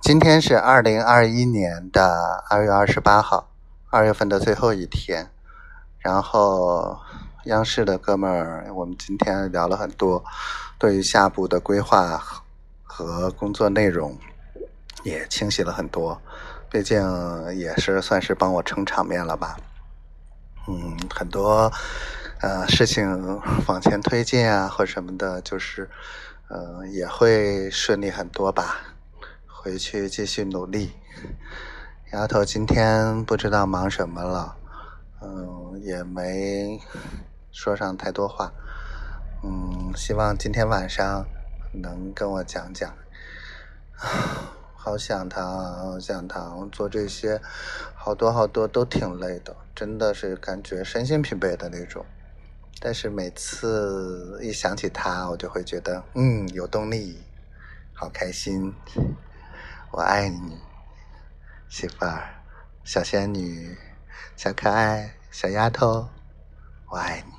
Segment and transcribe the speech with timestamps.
[0.00, 3.50] 今天是二零二一年的二月二十八号，
[3.90, 5.30] 二月份的最后一天。
[5.98, 7.00] 然后，
[7.44, 10.24] 央视的哥们儿，我们今天聊了很多
[10.78, 12.22] 对于下部的规划
[12.84, 14.16] 和工作内容，
[15.02, 16.22] 也清晰了很多。
[16.70, 17.02] 毕竟
[17.56, 19.56] 也是算是帮我撑场面了吧。
[20.68, 21.70] 嗯，很多
[22.40, 25.90] 呃事情 往前推进啊，或什么的，就是
[26.48, 28.76] 呃也会顺利很多吧。
[29.68, 30.92] 回去继续努力。
[32.12, 34.56] 丫头今天不知道忙什么了，
[35.20, 36.80] 嗯，也没
[37.52, 38.50] 说上太多话。
[39.44, 41.26] 嗯，希望今天晚上
[41.74, 42.90] 能跟我讲讲。
[44.74, 47.38] 好想他，好想他，做这些
[47.94, 52.06] 好多好多都挺累的，真的是感觉身心疲惫的那种。
[52.80, 57.18] 但是每次一想起他，我就会觉得，嗯，有动力，
[57.92, 58.72] 好开心。
[59.90, 60.60] 我爱你，
[61.70, 62.44] 媳妇儿，
[62.84, 63.74] 小仙女，
[64.36, 66.10] 小可爱，小丫头，
[66.90, 67.37] 我爱你。